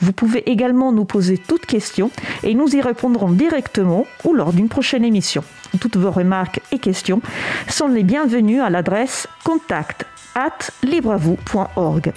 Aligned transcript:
Vous 0.00 0.12
pouvez 0.12 0.50
également 0.50 0.92
nous 0.92 1.04
poser 1.04 1.38
toutes 1.38 1.66
questions 1.66 2.10
et 2.42 2.54
nous 2.54 2.74
y 2.74 2.80
répondrons 2.80 3.30
directement 3.30 4.06
ou 4.24 4.34
lors 4.34 4.52
d'une 4.52 4.68
prochaine 4.68 5.04
émission. 5.04 5.44
Toutes 5.78 5.96
vos 5.96 6.10
remarques 6.10 6.60
et 6.72 6.78
questions 6.78 7.20
sont 7.68 7.88
les 7.88 8.02
bienvenues 8.02 8.60
à 8.60 8.70
l'adresse 8.70 9.28
contact 9.44 10.06
at 10.34 10.70
libreavou.org. 10.82 12.12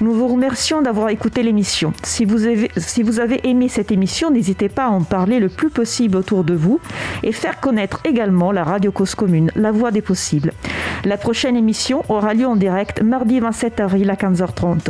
Nous 0.00 0.12
vous 0.12 0.28
remercions 0.28 0.82
d'avoir 0.82 1.08
écouté 1.08 1.42
l'émission. 1.42 1.92
Si 2.02 2.26
si 2.76 3.02
vous 3.02 3.20
avez 3.20 3.48
aimé 3.48 3.68
cette 3.68 3.92
émission, 3.92 4.30
n'hésitez 4.30 4.68
pas 4.68 4.86
à 4.86 4.90
en 4.90 5.02
parler 5.02 5.40
le 5.40 5.48
plus 5.48 5.70
possible 5.70 6.16
autour 6.16 6.44
de 6.44 6.54
vous 6.54 6.80
et 7.22 7.32
faire 7.32 7.60
connaître 7.60 8.00
également 8.04 8.52
la 8.52 8.64
radio 8.64 8.92
Cause 8.92 9.14
Commune, 9.14 9.50
la 9.54 9.72
voix 9.72 9.90
des 9.90 10.02
possibles. 10.02 10.52
La 11.04 11.18
prochaine 11.18 11.56
émission 11.56 12.02
aura 12.08 12.34
lieu 12.34 12.46
en 12.46 12.56
direct 12.56 13.02
mardi 13.02 13.40
27 13.40 13.80
avril 13.80 14.10
à 14.10 14.14
15h30. 14.14 14.88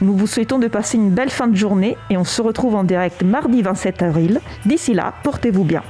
Nous 0.00 0.16
vous 0.16 0.26
souhaitons 0.26 0.58
de 0.58 0.68
passer 0.68 0.96
une 0.96 1.10
belle 1.10 1.30
fin 1.30 1.48
de 1.48 1.56
journée 1.56 1.96
et 2.10 2.16
on 2.16 2.24
se 2.24 2.40
retrouve 2.40 2.76
en 2.76 2.84
direct 2.84 3.22
mardi 3.22 3.62
27 3.62 4.02
avril. 4.02 4.40
D'ici 4.64 4.94
là, 4.94 5.14
portez-vous 5.22 5.64
bien. 5.64 5.82